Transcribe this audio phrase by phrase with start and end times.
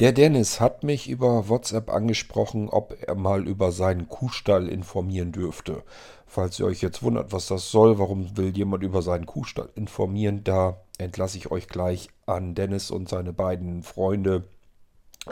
[0.00, 5.82] Der Dennis hat mich über WhatsApp angesprochen, ob er mal über seinen Kuhstall informieren dürfte.
[6.26, 10.42] Falls ihr euch jetzt wundert, was das soll, warum will jemand über seinen Kuhstall informieren,
[10.42, 14.44] da entlasse ich euch gleich an Dennis und seine beiden Freunde,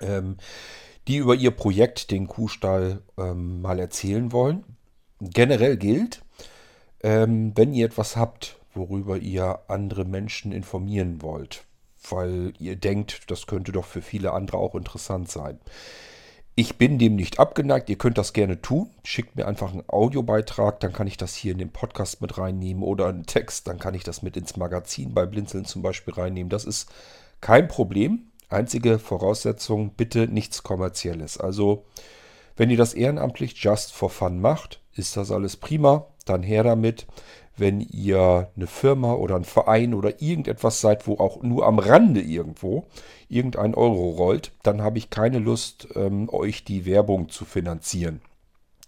[0.03, 0.37] ähm,
[1.07, 4.65] die über ihr Projekt, den Kuhstall, ähm, mal erzählen wollen.
[5.19, 6.21] Generell gilt,
[7.03, 11.65] ähm, wenn ihr etwas habt, worüber ihr andere Menschen informieren wollt,
[12.13, 15.59] weil ihr denkt, das könnte doch für viele andere auch interessant sein.
[16.55, 18.91] Ich bin dem nicht abgeneigt, ihr könnt das gerne tun.
[19.05, 22.83] Schickt mir einfach einen Audiobeitrag, dann kann ich das hier in den Podcast mit reinnehmen
[22.83, 26.51] oder einen Text, dann kann ich das mit ins Magazin bei Blinzeln zum Beispiel reinnehmen.
[26.51, 26.91] Das ist
[27.41, 28.33] kein Problem.
[28.49, 31.39] Einzige Voraussetzung, bitte nichts Kommerzielles.
[31.39, 31.85] Also,
[32.57, 37.07] wenn ihr das ehrenamtlich just for fun macht, ist das alles prima, dann her damit
[37.59, 42.21] wenn ihr eine Firma oder ein Verein oder irgendetwas seid, wo auch nur am Rande
[42.21, 42.87] irgendwo
[43.29, 48.21] irgendein Euro rollt, dann habe ich keine Lust, ähm, euch die Werbung zu finanzieren.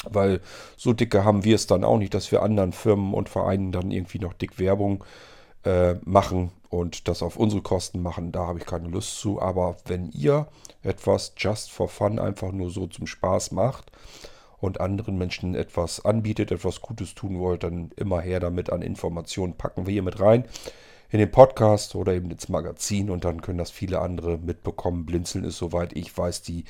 [0.04, 0.40] Weil
[0.76, 3.90] so dicke haben wir es dann auch nicht, dass wir anderen Firmen und Vereinen dann
[3.90, 5.04] irgendwie noch dick Werbung
[5.64, 8.32] äh, machen und das auf unsere Kosten machen.
[8.32, 9.42] Da habe ich keine Lust zu.
[9.42, 10.46] Aber wenn ihr
[10.82, 13.92] etwas just for fun einfach nur so zum Spaß macht,
[14.60, 19.54] und anderen Menschen etwas anbietet, etwas Gutes tun wollt, dann immer her damit an Informationen.
[19.54, 20.44] Packen wir hier mit rein
[21.10, 25.06] in den Podcast oder eben ins Magazin und dann können das viele andere mitbekommen.
[25.06, 26.64] Blinzeln ist, soweit ich weiß, die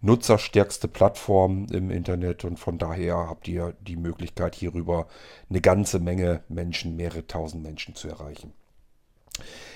[0.00, 5.06] nutzerstärkste Plattform im Internet und von daher habt ihr die Möglichkeit, hierüber
[5.48, 8.52] eine ganze Menge Menschen, mehrere tausend Menschen zu erreichen.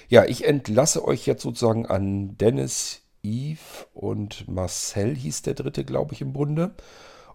[0.09, 6.15] Ja, ich entlasse euch jetzt sozusagen an Dennis, Yves und Marcel hieß der dritte, glaube
[6.15, 6.75] ich, im Bunde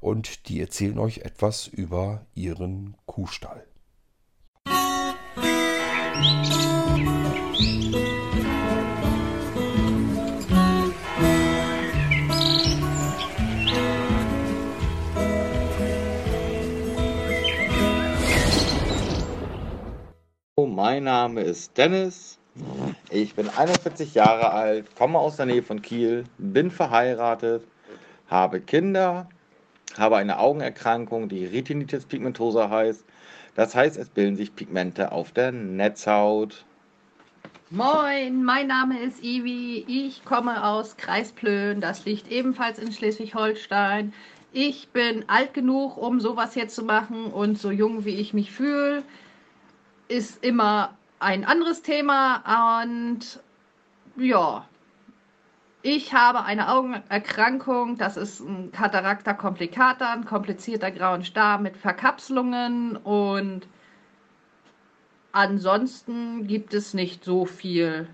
[0.03, 3.65] und die erzählen euch etwas über ihren Kuhstall.
[20.75, 22.37] Mein Name ist Dennis.
[23.09, 27.63] Ich bin 41 Jahre alt, komme aus der Nähe von Kiel, bin verheiratet,
[28.27, 29.27] habe Kinder
[29.97, 33.05] habe eine Augenerkrankung, die Retinitis pigmentosa heißt.
[33.55, 36.65] Das heißt, es bilden sich Pigmente auf der Netzhaut.
[37.69, 39.83] Moin, mein Name ist Ivi.
[39.87, 41.81] Ich komme aus Kreisplön.
[41.81, 44.13] Das liegt ebenfalls in Schleswig-Holstein.
[44.51, 48.51] Ich bin alt genug, um sowas hier zu machen und so jung wie ich mich
[48.51, 49.01] fühle,
[50.07, 52.83] ist immer ein anderes Thema.
[52.83, 53.39] Und
[54.17, 54.67] ja,
[55.83, 62.95] ich habe eine Augenerkrankung, das ist ein Katarakta complicata, ein komplizierter grauen Star mit Verkapselungen
[62.95, 63.67] und
[65.33, 68.07] ansonsten gibt es nicht so viel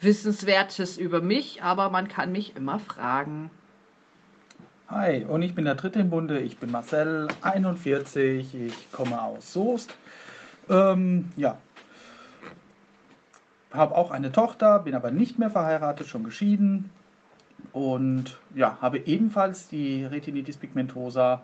[0.00, 3.50] Wissenswertes über mich, aber man kann mich immer fragen.
[4.88, 6.38] Hi, und ich bin der dritte im Bunde.
[6.38, 8.54] Ich bin Marcel, 41.
[8.54, 9.92] Ich komme aus Soest.
[10.68, 11.58] Ähm, ja,
[13.70, 16.90] habe auch eine Tochter, bin aber nicht mehr verheiratet, schon geschieden
[17.72, 21.42] und ja, habe ebenfalls die Retinitis pigmentosa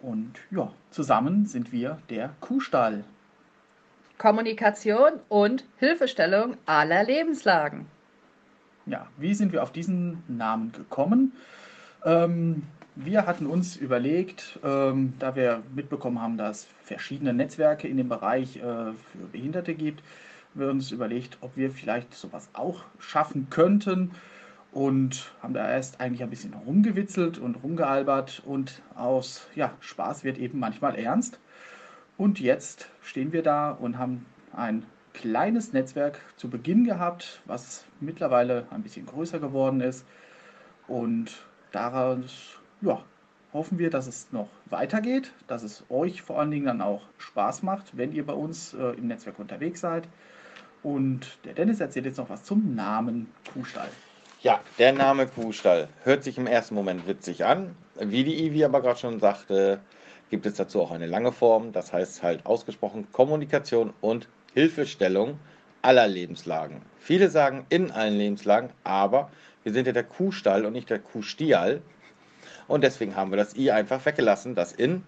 [0.00, 3.04] und ja, zusammen sind wir der Kuhstall.
[4.16, 7.86] Kommunikation und Hilfestellung aller Lebenslagen.
[8.86, 11.32] Ja, wie sind wir auf diesen Namen gekommen?
[12.04, 12.62] Ähm,
[12.96, 18.08] wir hatten uns überlegt, ähm, da wir mitbekommen haben, dass es verschiedene Netzwerke in dem
[18.08, 20.02] Bereich äh, für Behinderte gibt,
[20.58, 24.12] wir uns überlegt, ob wir vielleicht sowas auch schaffen könnten
[24.72, 30.38] und haben da erst eigentlich ein bisschen rumgewitzelt und rumgealbert und aus ja, Spaß wird
[30.38, 31.38] eben manchmal ernst.
[32.16, 38.66] Und jetzt stehen wir da und haben ein kleines Netzwerk zu Beginn gehabt, was mittlerweile
[38.70, 40.04] ein bisschen größer geworden ist.
[40.86, 43.02] Und daraus ja,
[43.52, 47.62] hoffen wir, dass es noch weitergeht, dass es euch vor allen Dingen dann auch Spaß
[47.62, 50.08] macht, wenn ihr bei uns äh, im Netzwerk unterwegs seid.
[50.82, 53.88] Und der Dennis erzählt jetzt noch was zum Namen Kuhstall.
[54.40, 57.74] Ja, der Name Kuhstall hört sich im ersten Moment witzig an.
[57.98, 59.80] Wie die Ivi aber gerade schon sagte,
[60.30, 61.72] gibt es dazu auch eine lange Form.
[61.72, 65.40] Das heißt halt ausgesprochen Kommunikation und Hilfestellung
[65.82, 66.82] aller Lebenslagen.
[66.98, 69.30] Viele sagen in allen Lebenslagen, aber
[69.64, 71.82] wir sind ja der Kuhstall und nicht der Kuhstial.
[72.68, 75.02] Und deswegen haben wir das I einfach weggelassen, das in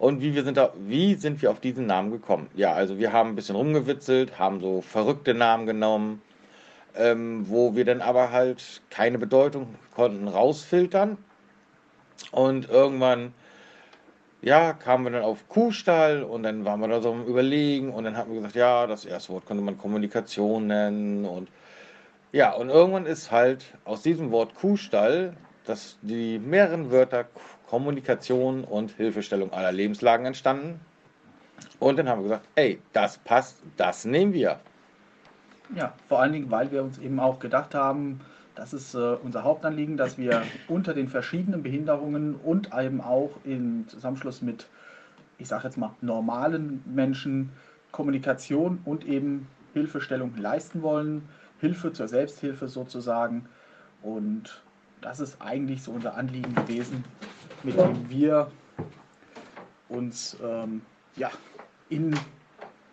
[0.00, 2.48] und wie, wir sind da, wie sind wir auf diesen Namen gekommen?
[2.54, 6.22] Ja, also wir haben ein bisschen rumgewitzelt, haben so verrückte Namen genommen,
[6.96, 11.18] ähm, wo wir dann aber halt keine Bedeutung konnten rausfiltern.
[12.32, 13.34] Und irgendwann,
[14.42, 18.04] ja, kamen wir dann auf Kuhstall und dann waren wir da so am Überlegen und
[18.04, 21.48] dann haben wir gesagt, ja, das erste Wort könnte man Kommunikation nennen und
[22.32, 25.36] Ja, und irgendwann ist halt aus diesem Wort Kuhstall,
[25.70, 27.26] dass die mehreren Wörter
[27.68, 30.80] Kommunikation und Hilfestellung aller Lebenslagen entstanden.
[31.78, 34.58] Und dann haben wir gesagt, ey, das passt, das nehmen wir.
[35.76, 38.20] Ja, vor allen Dingen, weil wir uns eben auch gedacht haben,
[38.56, 43.86] das ist äh, unser Hauptanliegen, dass wir unter den verschiedenen Behinderungen und eben auch im
[43.86, 44.66] Zusammenschluss mit,
[45.38, 47.52] ich sage jetzt mal, normalen Menschen
[47.92, 51.28] Kommunikation und eben Hilfestellung leisten wollen.
[51.60, 53.46] Hilfe zur Selbsthilfe sozusagen.
[54.02, 54.62] Und
[55.00, 57.04] das ist eigentlich so unser Anliegen gewesen,
[57.62, 58.50] mit dem wir
[59.88, 60.82] uns ähm,
[61.16, 61.30] ja,
[61.88, 62.18] in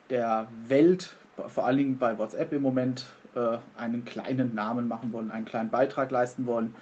[0.10, 1.16] der Welt,
[1.48, 3.06] vor allen Dingen bei WhatsApp im Moment,
[3.36, 6.76] äh, einen kleinen Namen machen wollen, einen kleinen Beitrag leisten wollen,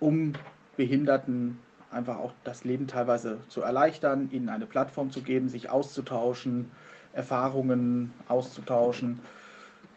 [0.00, 0.34] um
[0.76, 1.58] Behinderten
[1.90, 6.70] einfach auch das Leben teilweise zu erleichtern, ihnen eine Plattform zu geben, sich auszutauschen,
[7.12, 9.20] Erfahrungen auszutauschen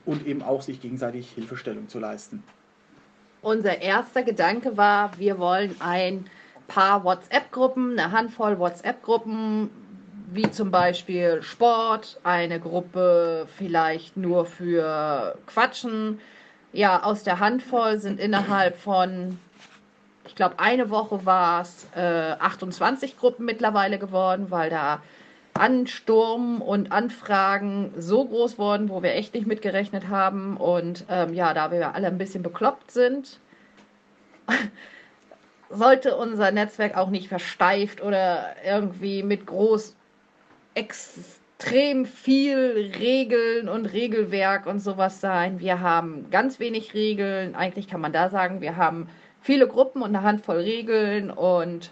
[0.06, 2.44] und eben auch sich gegenseitig Hilfestellung zu leisten.
[3.48, 6.26] Unser erster Gedanke war, wir wollen ein
[6.68, 9.70] paar WhatsApp-Gruppen, eine Handvoll WhatsApp-Gruppen,
[10.34, 16.20] wie zum Beispiel Sport, eine Gruppe vielleicht nur für Quatschen.
[16.74, 19.40] Ja, aus der Handvoll sind innerhalb von,
[20.26, 25.02] ich glaube, eine Woche war es, äh, 28 Gruppen mittlerweile geworden, weil da
[25.58, 30.58] Ansturm und Anfragen so groß wurden, wo wir echt nicht mitgerechnet haben.
[30.58, 33.40] Und ähm, ja, da wir alle ein bisschen bekloppt sind,
[35.70, 39.96] sollte unser Netzwerk auch nicht versteift oder irgendwie mit groß
[40.76, 45.60] extrem viel Regeln und Regelwerk und sowas sein.
[45.60, 47.56] Wir haben ganz wenig Regeln.
[47.56, 49.10] Eigentlich kann man da sagen, wir haben
[49.42, 51.92] viele Gruppen und eine Handvoll Regeln und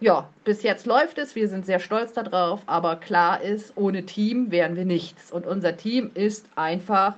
[0.00, 1.34] ja, bis jetzt läuft es.
[1.34, 5.32] Wir sind sehr stolz darauf, aber klar ist, ohne Team wären wir nichts.
[5.32, 7.14] Und unser Team ist einfach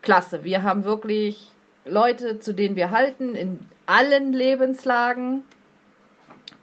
[0.00, 0.42] klasse.
[0.44, 1.50] Wir haben wirklich
[1.84, 5.44] Leute, zu denen wir halten, in allen Lebenslagen.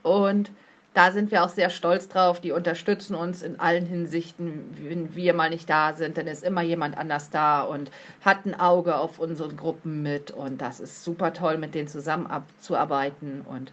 [0.01, 0.51] Und
[0.95, 2.41] da sind wir auch sehr stolz drauf.
[2.41, 4.75] Die unterstützen uns in allen Hinsichten.
[4.81, 7.91] Wenn wir mal nicht da sind, dann ist immer jemand anders da und
[8.21, 10.31] hat ein Auge auf unsere Gruppen mit.
[10.31, 13.41] Und das ist super toll, mit denen zusammenzuarbeiten.
[13.41, 13.71] Und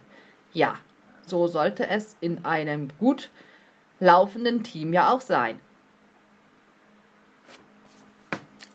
[0.53, 0.75] ja,
[1.29, 3.29] so sollte es in einem gut
[3.99, 5.59] laufenden Team ja auch sein.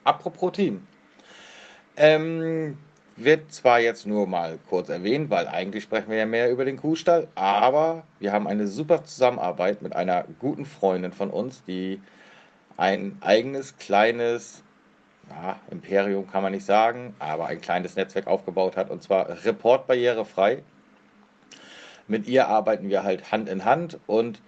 [0.04, 0.86] Apropos Team.
[1.96, 2.76] Ähm,
[3.16, 6.76] wird zwar jetzt nur mal kurz erwähnt, weil eigentlich sprechen wir ja mehr über den
[6.76, 12.00] Kuhstall, aber wir haben eine super Zusammenarbeit mit einer guten Freundin von uns, die
[12.76, 14.62] ein eigenes kleines
[15.30, 19.86] ja, Imperium kann man nicht sagen, aber ein kleines Netzwerk aufgebaut hat und zwar Report
[19.86, 20.62] barrierefrei.
[22.12, 24.42] Mit ihr arbeiten wir halt Hand in Hand und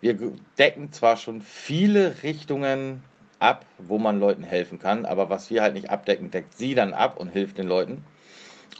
[0.00, 0.18] wir
[0.58, 3.04] decken zwar schon viele Richtungen
[3.38, 6.92] ab, wo man Leuten helfen kann, aber was wir halt nicht abdecken, deckt sie dann
[6.92, 8.04] ab und hilft den Leuten.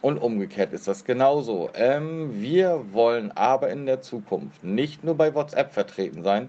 [0.03, 1.71] Und umgekehrt ist das genauso.
[1.75, 6.49] Ähm, wir wollen aber in der Zukunft nicht nur bei WhatsApp vertreten sein,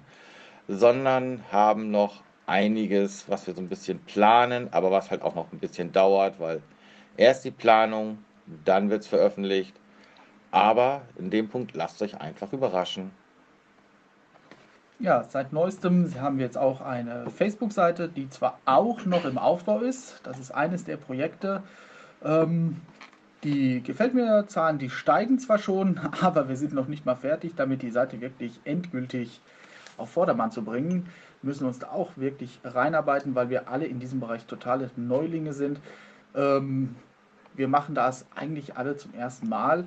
[0.68, 5.54] sondern haben noch einiges, was wir so ein bisschen planen, aber was halt auch noch
[5.54, 6.64] ein bisschen dauert, weil
[7.16, 8.18] erst die Planung,
[8.66, 9.76] dann wird es veröffentlicht
[10.56, 13.12] aber in dem Punkt lasst euch einfach überraschen.
[15.00, 19.80] Ja, seit neuestem haben wir jetzt auch eine Facebook-Seite, die zwar auch noch im Aufbau
[19.80, 20.22] ist.
[20.24, 21.62] Das ist eines der Projekte.
[22.24, 22.78] Ähm,
[23.44, 27.52] die gefällt mir, Zahlen, die steigen zwar schon, aber wir sind noch nicht mal fertig,
[27.58, 29.42] damit die Seite wirklich endgültig
[29.98, 31.10] auf Vordermann zu bringen.
[31.42, 35.52] Wir müssen uns da auch wirklich reinarbeiten, weil wir alle in diesem Bereich totale Neulinge
[35.52, 35.82] sind.
[36.34, 36.96] Ähm,
[37.56, 39.84] wir machen das eigentlich alle zum ersten Mal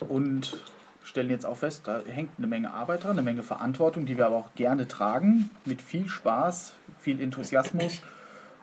[0.00, 0.58] und
[1.04, 4.26] stellen jetzt auch fest, da hängt eine Menge Arbeit dran, eine Menge Verantwortung, die wir
[4.26, 8.00] aber auch gerne tragen, mit viel Spaß, viel Enthusiasmus.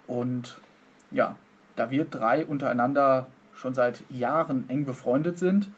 [0.07, 0.57] Und
[1.11, 1.35] ja,
[1.75, 5.69] da wir drei untereinander schon seit Jahren eng befreundet sind,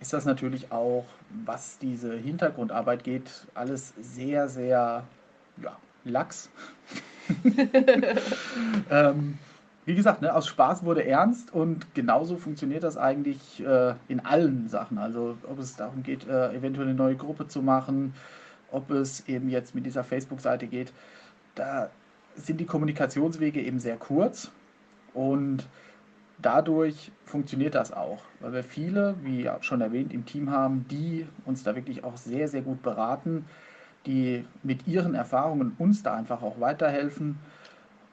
[0.00, 1.04] ist das natürlich auch,
[1.44, 5.04] was diese Hintergrundarbeit geht, alles sehr, sehr
[5.62, 6.50] ja, lax.
[8.90, 9.38] ähm,
[9.86, 14.68] wie gesagt, ne, aus Spaß wurde ernst und genauso funktioniert das eigentlich äh, in allen
[14.68, 14.98] Sachen.
[14.98, 18.14] Also ob es darum geht, äh, eventuell eine neue Gruppe zu machen,
[18.70, 20.92] ob es eben jetzt mit dieser Facebook-Seite geht,
[21.54, 21.90] da
[22.36, 24.50] sind die Kommunikationswege eben sehr kurz
[25.14, 25.66] und
[26.38, 31.62] dadurch funktioniert das auch, weil wir viele, wie schon erwähnt, im Team haben, die uns
[31.62, 33.44] da wirklich auch sehr, sehr gut beraten,
[34.06, 37.38] die mit ihren Erfahrungen uns da einfach auch weiterhelfen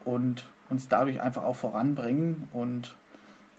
[0.03, 2.47] und uns dadurch einfach auch voranbringen.
[2.53, 2.95] Und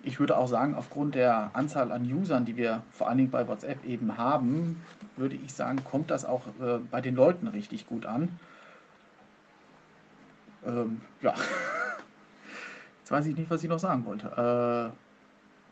[0.02, 3.46] ich würde auch sagen, aufgrund der Anzahl an Usern, die wir vor allen Dingen bei
[3.48, 4.82] WhatsApp eben haben,
[5.16, 8.38] würde ich sagen, kommt das auch äh, bei den Leuten richtig gut an.
[10.66, 11.34] Ähm, ja.
[13.00, 14.92] Jetzt weiß ich nicht, was ich noch sagen wollte.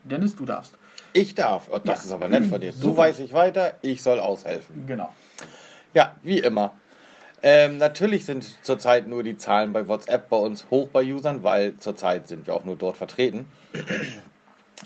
[0.03, 0.75] Äh, Dennis, du darfst.
[1.13, 1.67] Ich darf.
[1.71, 2.05] Oh, das Ja.
[2.05, 2.71] ist aber nett von dir.
[2.73, 2.97] Du Super.
[2.97, 4.85] weiß ich weiter, ich soll aushelfen.
[4.87, 5.13] Genau.
[5.93, 6.73] Ja, wie immer.
[7.43, 11.77] Ähm, natürlich sind zurzeit nur die Zahlen bei WhatsApp bei uns hoch bei Usern, weil
[11.77, 13.45] zurzeit sind wir auch nur dort vertreten.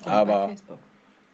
[0.03, 0.79] Aber Facebook.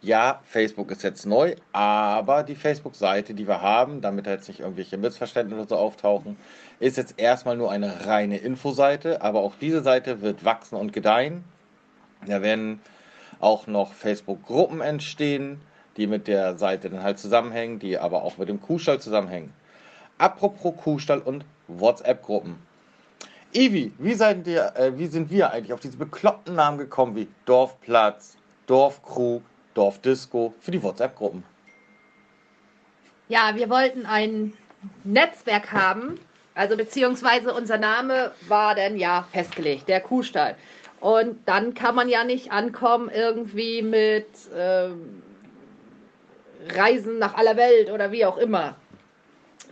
[0.02, 4.60] ja, Facebook ist jetzt neu, aber die Facebook-Seite, die wir haben, damit da jetzt nicht
[4.60, 6.38] irgendwelche Missverständnisse so auftauchen,
[6.80, 11.44] ist jetzt erstmal nur eine reine Infoseite, aber auch diese Seite wird wachsen und gedeihen.
[12.26, 12.80] Da werden
[13.40, 15.62] auch noch Facebook-Gruppen entstehen,
[15.98, 19.54] die mit der Seite dann halt zusammenhängen, die aber auch mit dem Kuhstall zusammenhängen.
[20.18, 22.56] Apropos Kuhstall und WhatsApp-Gruppen.
[23.54, 24.14] Ivi, wie,
[24.52, 29.44] ihr, äh, wie sind wir eigentlich auf diese bekloppten Namen gekommen wie Dorfplatz, Dorfkrug,
[29.74, 31.44] Dorfdisco für die WhatsApp-Gruppen?
[33.30, 34.54] Ja, wir wollten ein
[35.04, 36.20] Netzwerk haben,
[36.56, 40.56] also beziehungsweise unser Name war dann ja festgelegt, der Kuhstall.
[41.00, 45.22] Und dann kann man ja nicht ankommen irgendwie mit ähm,
[46.76, 48.76] Reisen nach aller Welt oder wie auch immer.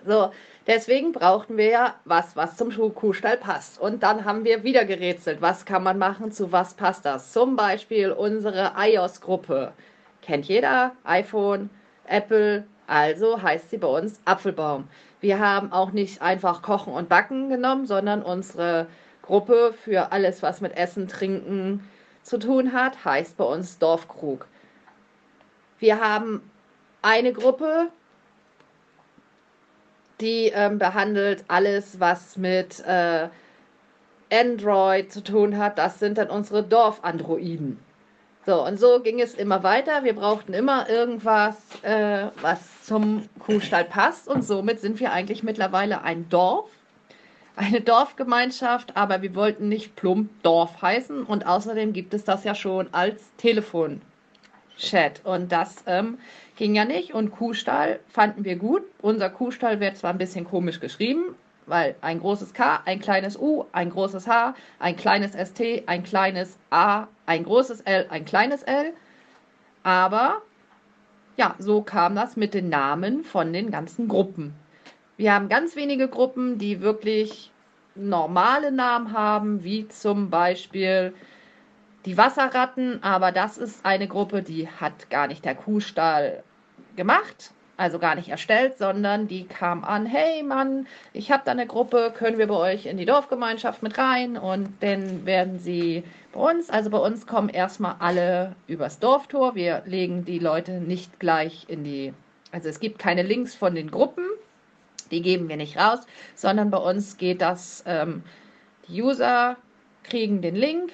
[0.06, 0.32] So,
[0.68, 3.80] deswegen brauchten wir ja was, was zum Kuhstall passt.
[3.80, 7.32] Und dann haben wir wieder gerätselt, was kann man machen, zu was passt das.
[7.32, 9.74] Zum Beispiel unsere iOS-Gruppe.
[10.22, 11.70] Kennt jeder, iPhone,
[12.08, 14.88] Apple, also heißt sie bei uns Apfelbaum.
[15.22, 18.88] Wir haben auch nicht einfach Kochen und Backen genommen, sondern unsere
[19.24, 21.88] Gruppe für alles, was mit Essen, Trinken
[22.22, 24.48] zu tun hat, heißt bei uns Dorfkrug.
[25.80, 26.42] Wir haben
[27.02, 27.90] eine Gruppe,
[30.22, 33.28] die ähm, behandelt alles, was mit äh,
[34.32, 35.78] Android zu tun hat.
[35.78, 37.80] Das sind dann unsere Dorfandroiden.
[38.46, 40.04] So, und so ging es immer weiter.
[40.04, 44.28] Wir brauchten immer irgendwas, äh, was zum Kuhstall passt.
[44.28, 46.70] Und somit sind wir eigentlich mittlerweile ein Dorf,
[47.56, 51.24] eine Dorfgemeinschaft, aber wir wollten nicht plump Dorf heißen.
[51.24, 54.02] Und außerdem gibt es das ja schon als Telefonchat.
[55.24, 56.20] Und das ähm,
[56.56, 57.14] ging ja nicht.
[57.14, 58.84] Und Kuhstall fanden wir gut.
[59.02, 61.36] Unser Kuhstall wird zwar ein bisschen komisch geschrieben,
[61.66, 66.58] weil ein großes K, ein kleines U, ein großes H, ein kleines ST, ein kleines
[66.70, 68.94] A, ein großes L, ein kleines L.
[69.84, 70.42] Aber
[71.38, 74.54] ja, so kam das mit den Namen von den ganzen Gruppen.
[75.18, 77.52] Wir haben ganz wenige Gruppen, die wirklich
[77.96, 81.14] normale Namen haben, wie zum Beispiel
[82.06, 86.44] die Wasserratten, aber das ist eine Gruppe, die hat gar nicht der Kuhstall
[86.96, 91.66] gemacht, also gar nicht erstellt, sondern die kam an, hey Mann, ich habe da eine
[91.66, 94.38] Gruppe, können wir bei euch in die Dorfgemeinschaft mit rein?
[94.38, 99.82] Und dann werden sie bei uns, also bei uns kommen erstmal alle übers Dorftor, wir
[99.86, 102.14] legen die Leute nicht gleich in die,
[102.52, 104.26] also es gibt keine Links von den Gruppen,
[105.12, 106.00] die geben wir nicht raus,
[106.36, 108.24] sondern bei uns geht das, ähm,
[108.88, 109.58] die User
[110.04, 110.92] kriegen den Link,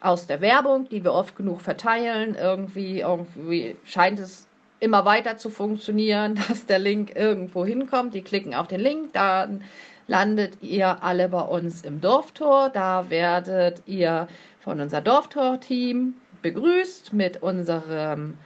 [0.00, 2.34] aus der Werbung, die wir oft genug verteilen.
[2.34, 4.48] Irgendwie, irgendwie scheint es
[4.80, 8.14] immer weiter zu funktionieren, dass der Link irgendwo hinkommt.
[8.14, 9.62] Die klicken auf den Link, dann
[10.06, 12.70] landet ihr alle bei uns im Dorftor.
[12.70, 14.26] Da werdet ihr
[14.60, 18.38] von unser Dorftor-Team begrüßt mit unserem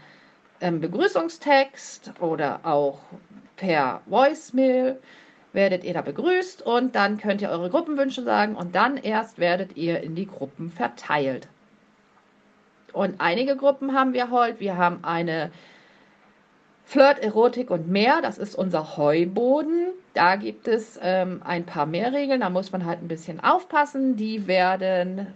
[0.61, 3.01] ähm, Begrüßungstext oder auch
[3.57, 4.99] per Voicemail
[5.55, 9.77] werdet ihr da begrüßt und dann könnt ihr eure Gruppenwünsche sagen und dann erst werdet
[9.77, 11.49] ihr in die Gruppen verteilt.
[12.93, 14.61] Und einige Gruppen haben wir heute.
[14.61, 15.51] Wir haben eine
[16.85, 18.21] Flirt, Erotik und mehr.
[18.21, 19.89] Das ist unser Heuboden.
[20.13, 22.41] Da gibt es ähm, ein paar mehr Regeln.
[22.41, 24.17] Da muss man halt ein bisschen aufpassen.
[24.17, 25.27] Die werden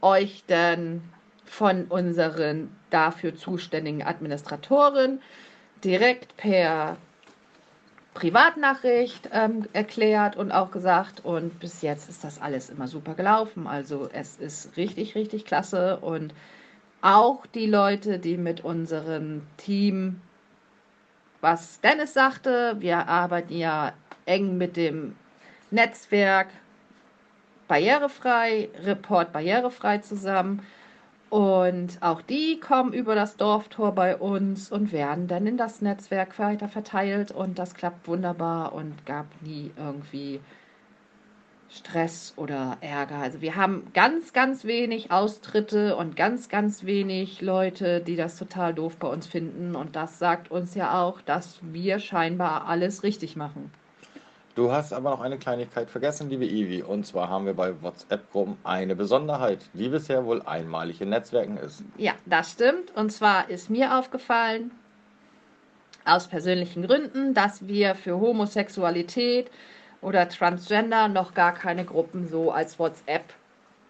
[0.00, 1.02] euch dann
[1.44, 5.20] von unseren dafür zuständigen Administratoren
[5.84, 6.96] direkt per
[8.14, 11.24] Privatnachricht ähm, erklärt und auch gesagt.
[11.24, 13.66] Und bis jetzt ist das alles immer super gelaufen.
[13.66, 15.98] Also es ist richtig, richtig klasse.
[15.98, 16.34] Und
[17.00, 20.20] auch die Leute, die mit unserem Team,
[21.40, 23.92] was Dennis sagte, wir arbeiten ja
[24.26, 25.16] eng mit dem
[25.70, 26.48] Netzwerk
[27.66, 30.64] barrierefrei, Report barrierefrei zusammen.
[31.32, 36.38] Und auch die kommen über das Dorftor bei uns und werden dann in das Netzwerk
[36.38, 37.30] weiter verteilt.
[37.30, 40.40] Und das klappt wunderbar und gab nie irgendwie
[41.70, 43.16] Stress oder Ärger.
[43.16, 48.74] Also wir haben ganz, ganz wenig Austritte und ganz, ganz wenig Leute, die das total
[48.74, 49.74] doof bei uns finden.
[49.74, 53.72] Und das sagt uns ja auch, dass wir scheinbar alles richtig machen.
[54.54, 56.82] Du hast aber noch eine Kleinigkeit vergessen, liebe Ivi.
[56.82, 61.82] Und zwar haben wir bei WhatsApp-Gruppen eine Besonderheit, die bisher wohl einmalig in Netzwerken ist.
[61.96, 62.94] Ja, das stimmt.
[62.94, 64.70] Und zwar ist mir aufgefallen,
[66.04, 69.50] aus persönlichen Gründen, dass wir für Homosexualität
[70.02, 73.24] oder Transgender noch gar keine Gruppen so als WhatsApp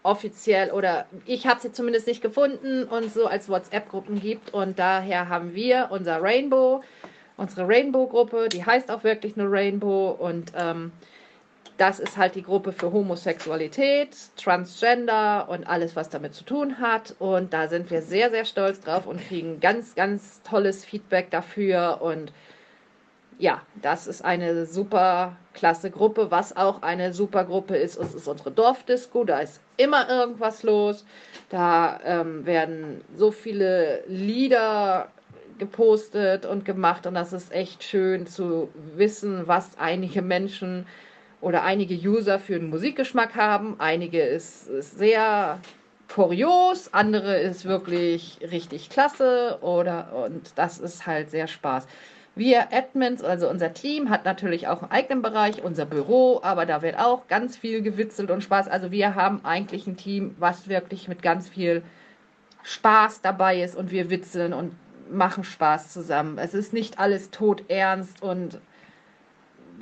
[0.04, 4.52] offiziell oder ich habe sie zumindest nicht gefunden und so als WhatsApp-Gruppen gibt.
[4.52, 6.82] Und daher haben wir unser Rainbow,
[7.36, 10.92] unsere Rainbow-Gruppe, die heißt auch wirklich nur Rainbow und ähm,
[11.82, 17.14] das ist halt die Gruppe für Homosexualität, Transgender und alles, was damit zu tun hat.
[17.18, 21.98] Und da sind wir sehr, sehr stolz drauf und kriegen ganz, ganz tolles Feedback dafür.
[22.00, 22.32] Und
[23.38, 26.30] ja, das ist eine super klasse Gruppe.
[26.30, 29.24] Was auch eine super Gruppe ist, ist, ist unsere Dorfdisco.
[29.24, 31.04] Da ist immer irgendwas los.
[31.48, 35.08] Da ähm, werden so viele Lieder
[35.62, 40.86] gepostet und gemacht und das ist echt schön zu wissen, was einige Menschen
[41.40, 43.76] oder einige User für einen Musikgeschmack haben.
[43.78, 45.60] Einige ist, ist sehr
[46.12, 51.86] kurios, andere ist wirklich richtig klasse oder und das ist halt sehr Spaß.
[52.34, 56.82] Wir Admins, also unser Team, hat natürlich auch einen eigenen Bereich, unser Büro, aber da
[56.82, 58.68] wird auch ganz viel gewitzelt und Spaß.
[58.68, 61.82] Also wir haben eigentlich ein Team, was wirklich mit ganz viel
[62.62, 64.72] Spaß dabei ist und wir witzeln und
[65.12, 66.38] machen Spaß zusammen.
[66.38, 68.60] Es ist nicht alles tot ernst und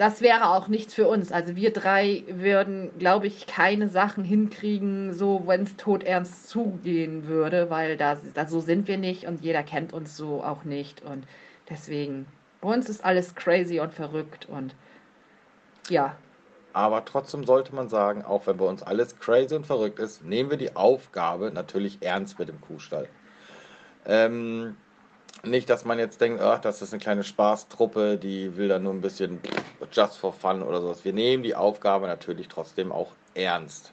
[0.01, 1.31] das wäre auch nichts für uns.
[1.31, 7.69] Also wir drei würden, glaube ich, keine Sachen hinkriegen, so wenn es todernst zugehen würde,
[7.69, 11.03] weil da, da so sind wir nicht und jeder kennt uns so auch nicht.
[11.03, 11.27] Und
[11.69, 12.27] deswegen,
[12.63, 14.75] bei uns ist alles crazy und verrückt und
[15.91, 16.17] ja.
[16.73, 20.51] Aber trotzdem sollte man sagen, auch wenn bei uns alles crazy und verrückt ist, nehmen
[20.51, 23.09] wir die Aufgabe natürlich ernst mit dem Kuhstall.
[24.07, 24.77] Ähm,
[25.45, 28.93] nicht, dass man jetzt denkt, ach, das ist eine kleine Spaßtruppe, die will da nur
[28.93, 29.41] ein bisschen
[29.93, 31.05] just for fun oder sowas.
[31.05, 33.93] Wir nehmen die Aufgabe natürlich trotzdem auch ernst.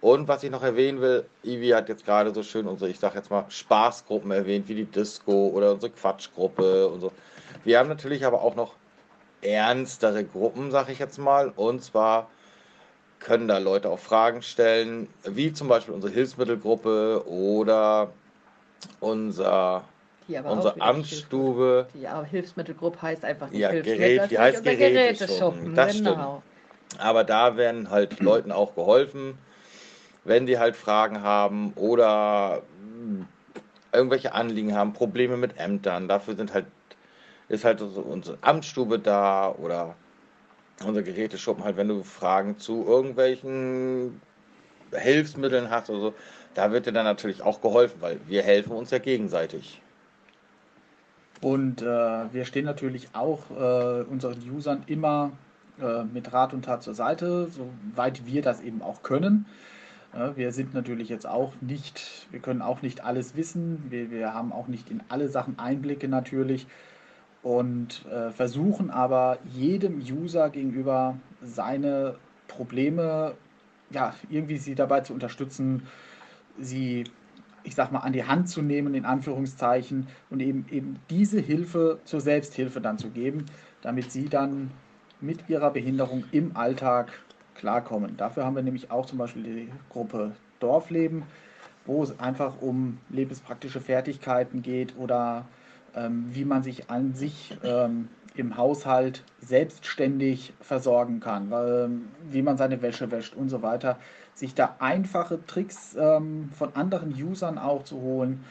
[0.00, 3.14] Und was ich noch erwähnen will, Ivi hat jetzt gerade so schön unsere, ich sag
[3.14, 7.12] jetzt mal, Spaßgruppen erwähnt, wie die Disco oder unsere Quatschgruppe und so.
[7.64, 8.74] Wir haben natürlich aber auch noch
[9.42, 11.52] ernstere Gruppen, sag ich jetzt mal.
[11.54, 12.28] Und zwar
[13.20, 18.10] können da Leute auch Fragen stellen, wie zum Beispiel unsere Hilfsmittelgruppe oder
[18.98, 19.84] unser
[20.46, 21.86] unsere Amtsstube.
[21.94, 26.42] Die ja, Hilfsmittelgruppe heißt einfach nicht Ja, Gerät- die heißt Geräteschuppen, das genau.
[26.98, 29.38] Aber da werden halt Leuten auch geholfen,
[30.24, 32.62] wenn die halt Fragen haben oder
[33.92, 36.08] irgendwelche Anliegen haben, Probleme mit Ämtern.
[36.08, 36.66] Dafür sind halt,
[37.48, 39.96] ist halt so unsere Amtsstube da oder
[40.84, 44.20] unser Geräteschuppen halt, wenn du Fragen zu irgendwelchen
[44.94, 46.14] Hilfsmitteln hast oder so,
[46.54, 49.81] da wird dir dann natürlich auch geholfen, weil wir helfen uns ja gegenseitig.
[51.42, 55.32] Und äh, wir stehen natürlich auch äh, unseren Usern immer
[55.80, 59.46] äh, mit Rat und Tat zur Seite, soweit wir das eben auch können.
[60.14, 64.34] Äh, wir sind natürlich jetzt auch nicht, wir können auch nicht alles wissen, wir, wir
[64.34, 66.66] haben auch nicht in alle Sachen Einblicke natürlich
[67.42, 72.14] und äh, versuchen aber jedem User gegenüber seine
[72.46, 73.34] Probleme,
[73.90, 75.88] ja, irgendwie sie dabei zu unterstützen,
[76.58, 77.04] sie,
[77.64, 82.00] ich sag mal, an die Hand zu nehmen, in Anführungszeichen, und eben, eben diese Hilfe
[82.04, 83.46] zur Selbsthilfe dann zu geben,
[83.82, 84.70] damit sie dann
[85.20, 87.12] mit ihrer Behinderung im Alltag
[87.54, 88.16] klarkommen.
[88.16, 91.24] Dafür haben wir nämlich auch zum Beispiel die Gruppe Dorfleben,
[91.84, 95.46] wo es einfach um lebenspraktische Fertigkeiten geht oder
[95.94, 101.90] ähm, wie man sich an sich ähm, im Haushalt selbstständig versorgen kann, weil,
[102.30, 103.98] wie man seine Wäsche wäscht und so weiter.
[104.34, 108.44] Sich da einfache Tricks ähm, von anderen Usern auch zu holen,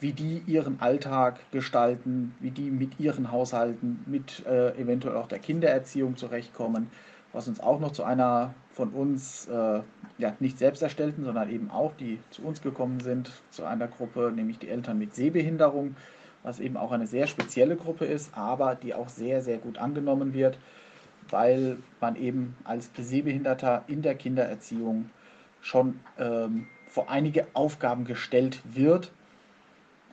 [0.00, 5.38] wie die ihren Alltag gestalten, wie die mit ihren Haushalten, mit äh, eventuell auch der
[5.38, 6.90] Kindererziehung zurechtkommen,
[7.32, 9.80] was uns auch noch zu einer von uns, äh,
[10.18, 14.32] ja nicht selbst erstellten, sondern eben auch die zu uns gekommen sind, zu einer Gruppe,
[14.34, 15.96] nämlich die Eltern mit Sehbehinderung,
[16.42, 20.32] was eben auch eine sehr spezielle Gruppe ist, aber die auch sehr, sehr gut angenommen
[20.32, 20.58] wird,
[21.30, 25.10] weil man eben als Sehbehinderter in der Kindererziehung
[25.60, 29.12] schon ähm, vor einige Aufgaben gestellt wird.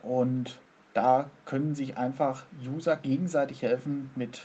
[0.03, 0.59] Und
[0.93, 4.41] da können sich einfach User gegenseitig helfen mit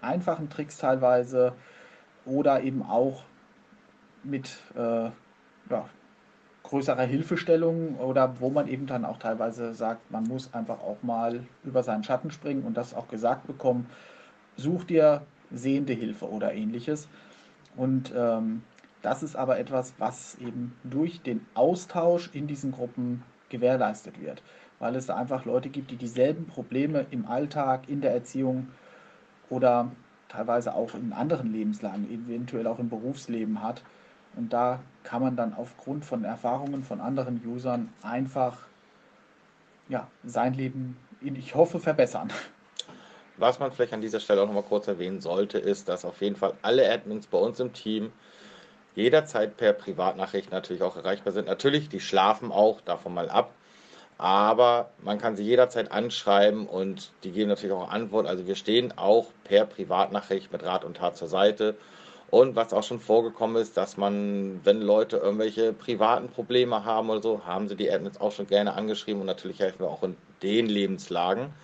[0.00, 1.54] einfachen Tricks teilweise
[2.24, 3.22] oder eben auch
[4.22, 5.10] mit äh,
[5.70, 5.88] ja,
[6.62, 11.44] größerer Hilfestellung oder wo man eben dann auch teilweise sagt, man muss einfach auch mal
[11.64, 13.88] über seinen Schatten springen und das auch gesagt bekommen,
[14.56, 17.08] such dir sehende Hilfe oder ähnliches.
[17.76, 18.62] Und ähm,
[19.02, 24.42] das ist aber etwas, was eben durch den Austausch in diesen Gruppen gewährleistet wird,
[24.78, 28.68] weil es da einfach Leute gibt, die dieselben Probleme im Alltag, in der Erziehung
[29.48, 29.90] oder
[30.28, 33.82] teilweise auch in anderen Lebenslagen, eventuell auch im Berufsleben hat.
[34.36, 38.66] Und da kann man dann aufgrund von Erfahrungen von anderen Usern einfach
[39.88, 42.30] ja, sein Leben, ich hoffe, verbessern.
[43.38, 46.36] Was man vielleicht an dieser Stelle auch nochmal kurz erwähnen sollte, ist, dass auf jeden
[46.36, 48.12] Fall alle Admins bei uns im Team
[48.94, 51.46] jederzeit per Privatnachricht natürlich auch erreichbar sind.
[51.46, 53.52] Natürlich, die schlafen auch, davon mal ab.
[54.18, 58.26] Aber man kann sie jederzeit anschreiben und die geben natürlich auch Antwort.
[58.26, 61.76] Also wir stehen auch per Privatnachricht mit Rat und Tat zur Seite.
[62.30, 67.22] Und was auch schon vorgekommen ist, dass man, wenn Leute irgendwelche privaten Probleme haben oder
[67.22, 70.16] so, haben sie die Admins auch schon gerne angeschrieben und natürlich helfen wir auch in
[70.42, 71.54] den Lebenslagen.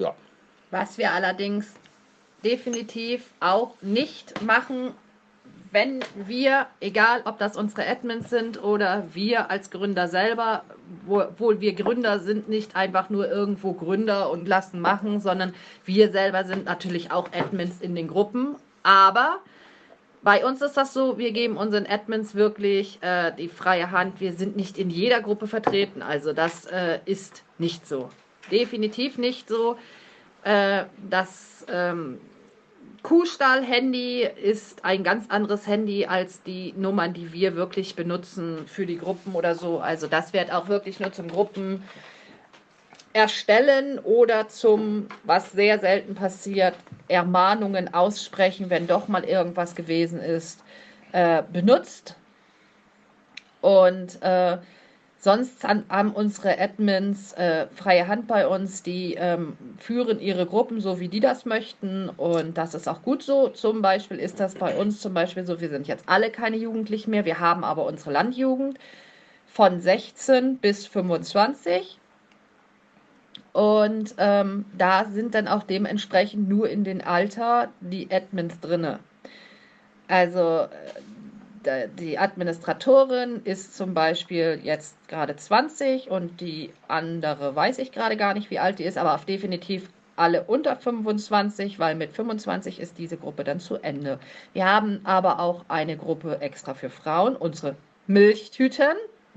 [0.00, 0.14] Ja.
[0.70, 1.72] Was wir allerdings
[2.44, 4.92] definitiv auch nicht machen,
[5.72, 10.64] wenn wir, egal ob das unsere Admins sind oder wir als Gründer selber,
[11.08, 16.44] obwohl wir Gründer sind, nicht einfach nur irgendwo Gründer und lassen machen, sondern wir selber
[16.44, 19.40] sind natürlich auch Admins in den Gruppen aber
[20.22, 24.20] bei uns ist das so, wir geben unseren Admins wirklich äh, die freie Hand.
[24.20, 26.02] Wir sind nicht in jeder Gruppe vertreten.
[26.02, 28.10] Also das äh, ist nicht so.
[28.50, 29.76] Definitiv nicht so.
[30.44, 32.20] Äh, das ähm,
[33.02, 38.98] Kuhstall-Handy ist ein ganz anderes Handy als die Nummern, die wir wirklich benutzen für die
[38.98, 39.80] Gruppen oder so.
[39.80, 41.82] Also das wird auch wirklich nur zum Gruppen
[43.12, 46.74] erstellen oder zum, was sehr selten passiert,
[47.08, 50.62] Ermahnungen aussprechen, wenn doch mal irgendwas gewesen ist,
[51.12, 52.16] äh, benutzt.
[53.62, 54.58] Und äh,
[55.20, 60.98] sonst haben unsere Admins äh, freie Hand bei uns, die ähm, führen ihre Gruppen so,
[60.98, 62.08] wie die das möchten.
[62.08, 63.48] Und das ist auch gut so.
[63.48, 67.10] Zum Beispiel ist das bei uns zum Beispiel so, wir sind jetzt alle keine Jugendlichen
[67.10, 68.78] mehr, wir haben aber unsere Landjugend
[69.46, 71.98] von 16 bis 25.
[73.52, 79.00] Und ähm, da sind dann auch dementsprechend nur in den Alter die Admins drinne.
[80.08, 80.68] Also äh,
[81.98, 88.34] die Administratorin ist zum Beispiel jetzt gerade 20 und die andere weiß ich gerade gar
[88.34, 92.98] nicht, wie alt die ist, aber auf definitiv alle unter 25, weil mit 25 ist
[92.98, 94.18] diese Gruppe dann zu Ende.
[94.52, 98.96] Wir haben aber auch eine Gruppe extra für Frauen, unsere Milchtüten.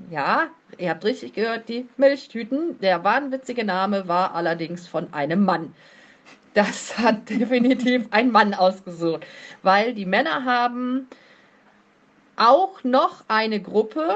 [0.09, 2.79] Ja, ihr habt richtig gehört, die Milchtüten.
[2.79, 5.73] Der wahnwitzige Name war allerdings von einem Mann.
[6.53, 9.25] Das hat definitiv ein Mann ausgesucht,
[9.61, 11.07] weil die Männer haben
[12.35, 14.15] auch noch eine Gruppe.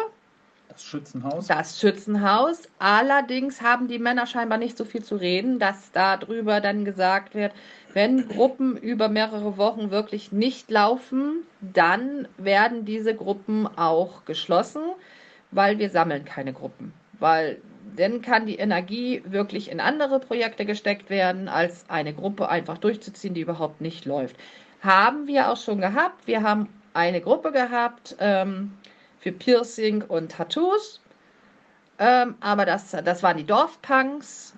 [0.69, 1.47] Das Schützenhaus.
[1.47, 2.63] Das Schützenhaus.
[2.79, 7.53] Allerdings haben die Männer scheinbar nicht so viel zu reden, dass darüber dann gesagt wird,
[7.93, 14.81] wenn Gruppen über mehrere Wochen wirklich nicht laufen, dann werden diese Gruppen auch geschlossen
[15.51, 16.93] weil wir sammeln keine Gruppen.
[17.19, 17.61] Weil
[17.95, 23.33] dann kann die Energie wirklich in andere Projekte gesteckt werden, als eine Gruppe einfach durchzuziehen,
[23.33, 24.35] die überhaupt nicht läuft.
[24.81, 26.27] Haben wir auch schon gehabt.
[26.27, 28.73] Wir haben eine Gruppe gehabt ähm,
[29.19, 31.01] für Piercing und Tattoos.
[31.99, 34.53] Ähm, aber das, das waren die Dorfpunks.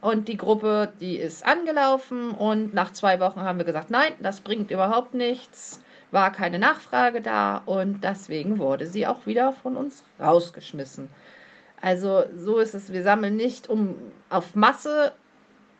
[0.00, 2.30] Und die Gruppe, die ist angelaufen.
[2.30, 7.20] Und nach zwei Wochen haben wir gesagt, nein, das bringt überhaupt nichts war keine Nachfrage
[7.20, 11.08] da und deswegen wurde sie auch wieder von uns rausgeschmissen.
[11.80, 13.94] Also so ist es, wir sammeln nicht, um
[14.30, 15.12] auf Masse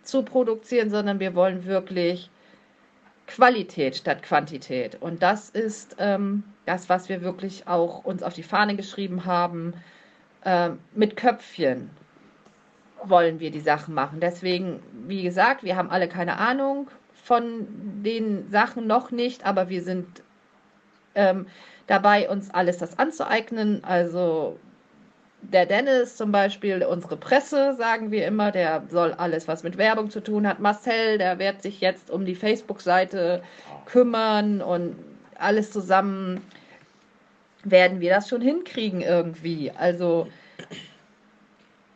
[0.02, 2.30] zu produzieren, sondern wir wollen wirklich
[3.28, 4.96] Qualität statt Quantität.
[5.00, 9.74] Und das ist ähm, das, was wir wirklich auch uns auf die Fahne geschrieben haben.
[10.44, 11.90] Ähm, mit Köpfchen
[13.04, 14.20] wollen wir die Sachen machen.
[14.20, 17.66] Deswegen, wie gesagt, wir haben alle keine Ahnung von
[18.02, 20.22] den Sachen noch nicht, aber wir sind
[21.14, 21.46] ähm,
[21.86, 23.84] dabei, uns alles das anzueignen.
[23.84, 24.58] Also
[25.42, 30.10] der Dennis zum Beispiel, unsere Presse, sagen wir immer, der soll alles, was mit Werbung
[30.10, 30.60] zu tun hat.
[30.60, 33.42] Marcel, der wird sich jetzt um die Facebook-Seite
[33.86, 34.96] kümmern und
[35.38, 36.42] alles zusammen
[37.64, 39.70] werden wir das schon hinkriegen irgendwie.
[39.70, 40.28] Also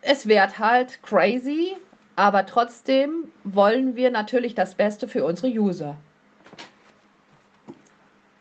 [0.00, 1.76] es wird halt crazy,
[2.16, 5.96] aber trotzdem wollen wir natürlich das Beste für unsere User.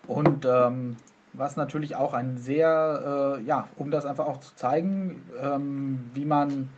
[0.08, 0.98] Und ähm,
[1.34, 6.26] was natürlich auch ein sehr, äh, ja, um das einfach auch zu zeigen, ähm, wie
[6.26, 6.70] man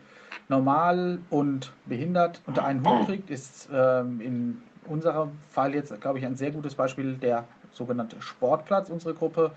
[0.50, 6.26] normal und behindert unter einen Hut kriegt, ist ähm, in unserem Fall jetzt, glaube ich,
[6.26, 9.52] ein sehr gutes Beispiel der sogenannte Sportplatz, unsere Gruppe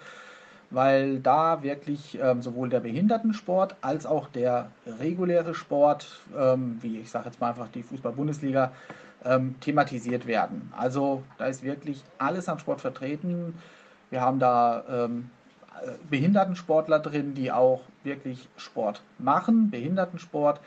[0.71, 7.11] weil da wirklich ähm, sowohl der Behindertensport als auch der reguläre Sport, ähm, wie ich
[7.11, 8.73] sage jetzt mal einfach die Fußball-Bundesliga,
[9.25, 10.73] ähm, thematisiert werden.
[10.77, 13.55] Also da ist wirklich alles am Sport vertreten.
[14.11, 15.31] Wir haben da ähm,
[16.11, 20.61] Behindertensportler drin, die auch wirklich Sport machen, Behindertensport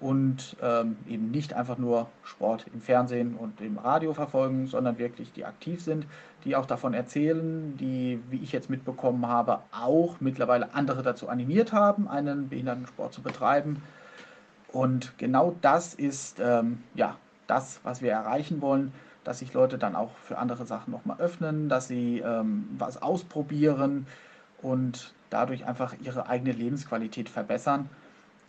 [0.00, 5.32] und ähm, eben nicht einfach nur Sport im Fernsehen und im Radio verfolgen, sondern wirklich
[5.32, 6.06] die aktiv sind,
[6.44, 11.72] die auch davon erzählen, die, wie ich jetzt mitbekommen habe, auch mittlerweile andere dazu animiert
[11.72, 13.82] haben, einen Behindertensport zu betreiben.
[14.72, 18.92] Und genau das ist ähm, ja das, was wir erreichen wollen,
[19.24, 24.06] dass sich Leute dann auch für andere Sachen nochmal öffnen, dass sie ähm, was ausprobieren
[24.60, 27.88] und dadurch einfach ihre eigene Lebensqualität verbessern.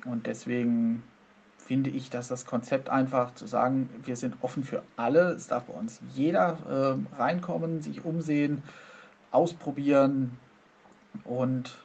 [0.05, 1.03] Und deswegen
[1.57, 5.63] finde ich, dass das Konzept einfach zu sagen, wir sind offen für alle, es darf
[5.65, 8.63] bei uns jeder äh, reinkommen, sich umsehen,
[9.31, 10.37] ausprobieren
[11.23, 11.77] und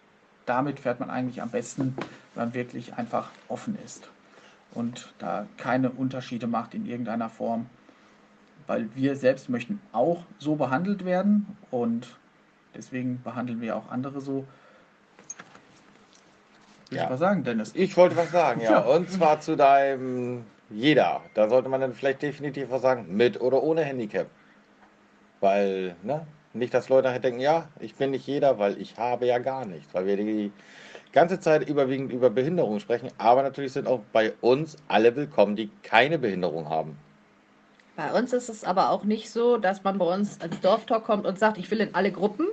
[0.46, 1.94] damit fährt man eigentlich am besten,
[2.34, 4.10] wenn man wirklich einfach offen ist
[4.72, 7.66] und da keine Unterschiede macht in irgendeiner Form,
[8.68, 12.06] weil wir selbst möchten auch so behandelt werden und
[12.76, 14.46] deswegen behandeln wir auch andere so.
[16.90, 17.10] Willst ja.
[17.10, 17.72] was sagen, Dennis?
[17.74, 18.70] Ich wollte was sagen, ja.
[18.70, 18.78] ja.
[18.80, 21.22] Und zwar zu deinem jeder.
[21.34, 24.28] Da sollte man dann vielleicht definitiv was sagen, mit oder ohne Handicap.
[25.40, 26.26] Weil, ne?
[26.52, 29.64] Nicht, dass Leute nachher denken, ja, ich bin nicht jeder, weil ich habe ja gar
[29.64, 29.92] nichts.
[29.94, 30.50] Weil wir die
[31.12, 33.10] ganze Zeit überwiegend über Behinderung sprechen.
[33.18, 36.98] Aber natürlich sind auch bei uns alle willkommen, die keine Behinderung haben.
[37.98, 41.26] Bei uns ist es aber auch nicht so, dass man bei uns ins Dorftalk kommt
[41.26, 42.46] und sagt, ich will in alle Gruppen.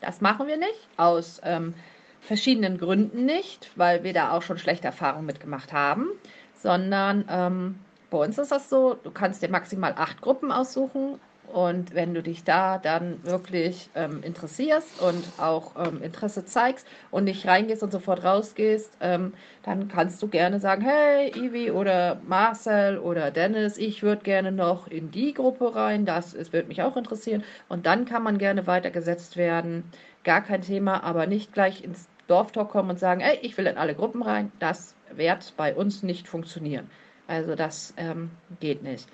[0.00, 0.88] Das machen wir nicht.
[0.96, 1.74] Aus ähm,
[2.22, 6.06] verschiedenen Gründen nicht, weil wir da auch schon schlechte Erfahrungen mitgemacht haben,
[6.54, 11.20] sondern ähm, bei uns ist das so, du kannst dir maximal acht Gruppen aussuchen
[11.52, 17.24] und wenn du dich da dann wirklich ähm, interessierst und auch ähm, Interesse zeigst und
[17.24, 22.98] nicht reingehst und sofort rausgehst, ähm, dann kannst du gerne sagen, hey, Ivi oder Marcel
[22.98, 27.44] oder Dennis, ich würde gerne noch in die Gruppe rein, das würde mich auch interessieren.
[27.68, 29.90] Und dann kann man gerne weitergesetzt werden.
[30.24, 33.76] Gar kein Thema, aber nicht gleich ins Dorftalk kommen und sagen, ey, ich will in
[33.76, 36.90] alle Gruppen rein, das wird bei uns nicht funktionieren.
[37.26, 39.08] Also das ähm, geht nicht.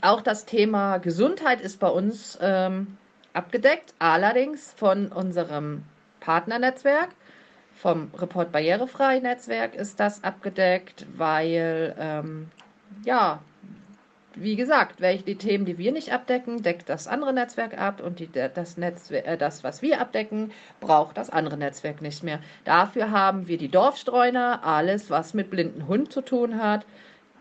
[0.00, 2.98] Auch das Thema Gesundheit ist bei uns ähm,
[3.32, 5.84] abgedeckt, allerdings von unserem
[6.20, 7.10] Partnernetzwerk,
[7.74, 12.50] vom Report Barrierefrei Netzwerk ist das abgedeckt, weil ähm,
[13.04, 13.40] ja,
[14.34, 18.20] wie gesagt, welche die Themen, die wir nicht abdecken, deckt das andere Netzwerk ab und
[18.20, 22.40] die, das, Netzwerk, äh, das, was wir abdecken, braucht das andere Netzwerk nicht mehr.
[22.64, 26.84] Dafür haben wir die Dorfstreuner, alles, was mit blinden Hund zu tun hat.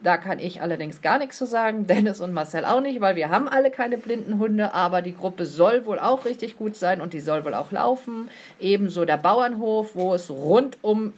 [0.01, 3.29] Da kann ich allerdings gar nichts zu sagen, Dennis und Marcel auch nicht, weil wir
[3.29, 7.13] haben alle keine blinden Hunde, aber die Gruppe soll wohl auch richtig gut sein und
[7.13, 8.29] die soll wohl auch laufen.
[8.59, 11.13] Ebenso der Bauernhof, wo es rund um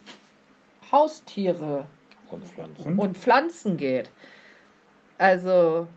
[0.91, 1.85] Haustiere
[2.29, 4.09] und Pflanzen, und Pflanzen geht.
[5.17, 5.87] Also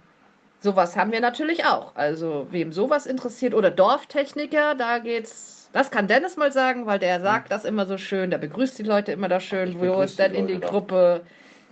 [0.60, 1.94] sowas haben wir natürlich auch.
[1.96, 5.70] Also wem sowas interessiert oder Dorftechniker, da geht's.
[5.72, 8.84] Das kann Dennis mal sagen, weil der sagt das immer so schön, der begrüßt die
[8.84, 10.60] Leute immer da schön, wo es dann in die.
[10.60, 11.22] Gruppe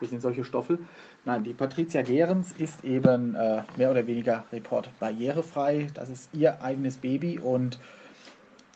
[0.00, 0.78] wir sind solche Stoffel,
[1.26, 5.88] Nein, die Patricia Gehrens ist eben äh, mehr oder weniger Report barrierefrei.
[5.92, 7.78] Das ist ihr eigenes Baby und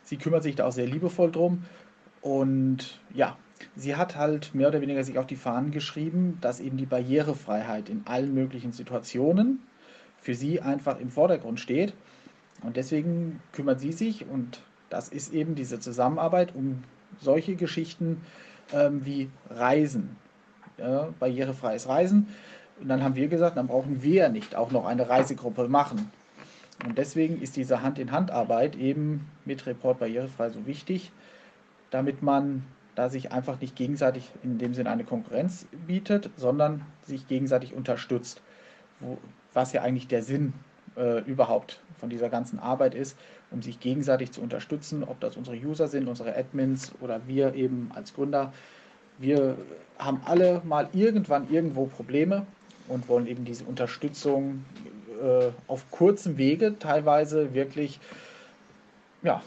[0.05, 1.65] sie kümmert sich da auch sehr liebevoll drum.
[2.25, 3.37] Und ja,
[3.77, 7.91] sie hat halt mehr oder weniger sich auf die Fahnen geschrieben, dass eben die Barrierefreiheit
[7.91, 9.61] in allen möglichen Situationen
[10.23, 11.93] für sie einfach im Vordergrund steht.
[12.63, 16.83] Und deswegen kümmert sie sich und das ist eben diese Zusammenarbeit um
[17.21, 18.23] solche Geschichten
[18.73, 20.17] ähm, wie Reisen
[20.79, 22.29] ja, barrierefreies Reisen.
[22.81, 26.11] Und dann haben wir gesagt, dann brauchen wir nicht auch noch eine Reisegruppe machen.
[26.87, 31.13] Und deswegen ist diese Hand-in-Hand-Arbeit eben mit Report barrierefrei so wichtig,
[31.95, 37.27] damit man da sich einfach nicht gegenseitig in dem Sinne eine Konkurrenz bietet, sondern sich
[37.29, 38.41] gegenseitig unterstützt.
[39.01, 39.19] Wo,
[39.53, 40.53] was ja eigentlich der Sinn
[40.97, 43.17] äh, überhaupt von dieser ganzen Arbeit ist,
[43.51, 47.91] um sich gegenseitig zu unterstützen, ob das unsere User sind, unsere Admins oder wir eben
[47.95, 48.53] als Gründer
[49.19, 49.57] wir
[49.99, 52.47] haben alle mal irgendwann irgendwo Probleme
[52.89, 54.65] und wollen eben diese Unterstützung
[55.23, 58.01] äh, auf kurzem Wege teilweise wirklich
[59.23, 59.43] ja,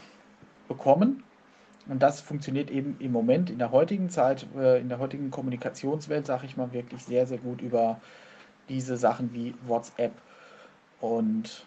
[0.66, 1.22] bekommen.
[1.88, 6.26] Und das funktioniert eben im Moment in der heutigen Zeit, äh, in der heutigen Kommunikationswelt,
[6.26, 8.00] sage ich mal, wirklich sehr, sehr gut über
[8.68, 10.12] diese Sachen wie WhatsApp.
[11.00, 11.64] Und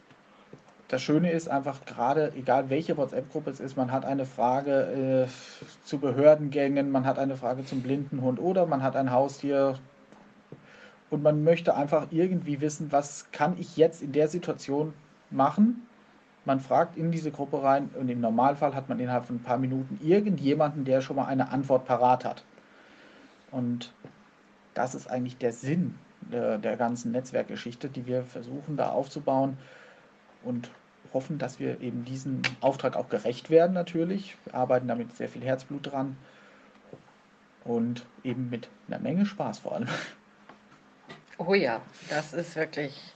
[0.89, 5.86] das Schöne ist einfach gerade, egal welche WhatsApp-Gruppe es ist, man hat eine Frage äh,
[5.86, 9.79] zu Behördengängen, man hat eine Frage zum Blindenhund oder man hat ein Haustier
[11.10, 14.93] und man möchte einfach irgendwie wissen, was kann ich jetzt in der Situation
[15.29, 15.88] machen.
[16.45, 19.60] Man fragt in diese Gruppe rein und im Normalfall hat man innerhalb von ein paar
[19.60, 22.43] Minuten irgendjemanden, der schon mal eine Antwort parat hat.
[23.51, 23.93] Und
[24.73, 29.58] das ist eigentlich der Sinn der, der ganzen Netzwerkgeschichte, die wir versuchen da aufzubauen
[30.43, 30.71] und
[31.13, 34.38] hoffen, dass wir eben diesem Auftrag auch gerecht werden natürlich.
[34.45, 36.15] Wir arbeiten damit sehr viel Herzblut dran
[37.63, 39.88] und eben mit einer Menge Spaß vor allem.
[41.38, 43.13] Oh ja, das ist wirklich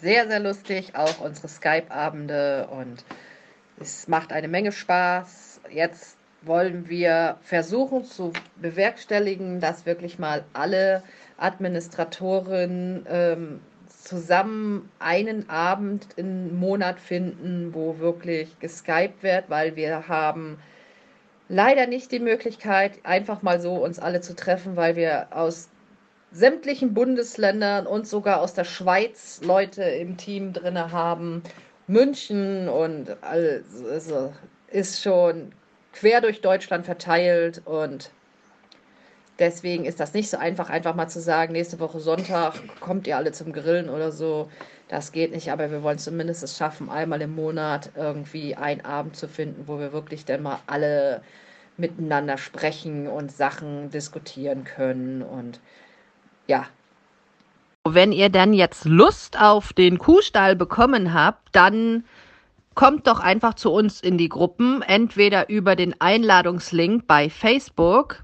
[0.00, 0.94] sehr, sehr lustig.
[0.94, 3.04] Auch unsere Skype-Abende und
[3.78, 5.60] es macht eine Menge Spaß.
[5.70, 11.02] Jetzt wollen wir versuchen zu bewerkstelligen, dass wirklich mal alle
[11.36, 20.58] Administratoren ähm, zusammen einen Abend im Monat finden, wo wirklich geskypt wird, weil wir haben
[21.48, 25.68] leider nicht die Möglichkeit, einfach mal so uns alle zu treffen, weil wir aus
[26.32, 31.42] sämtlichen Bundesländern und sogar aus der Schweiz Leute im Team drin haben.
[31.86, 34.32] München und also
[34.68, 35.52] ist schon
[35.92, 38.10] quer durch Deutschland verteilt und
[39.40, 43.16] Deswegen ist das nicht so einfach, einfach mal zu sagen, nächste Woche Sonntag kommt ihr
[43.16, 44.50] alle zum Grillen oder so.
[44.88, 49.16] Das geht nicht, aber wir wollen zumindest es schaffen, einmal im Monat irgendwie einen Abend
[49.16, 51.22] zu finden, wo wir wirklich dann mal alle
[51.78, 55.58] miteinander sprechen und Sachen diskutieren können und
[56.46, 56.66] ja.
[57.84, 62.04] Wenn ihr dann jetzt Lust auf den Kuhstall bekommen habt, dann
[62.74, 68.22] kommt doch einfach zu uns in die Gruppen, entweder über den Einladungslink bei Facebook